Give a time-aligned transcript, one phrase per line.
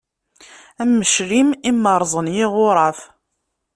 [0.81, 2.99] Am uclim i merzen yiɣuraf.